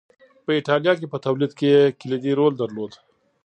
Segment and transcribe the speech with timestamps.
[0.45, 2.91] په اېټالیا کې په تولید کې یې کلیدي رول درلود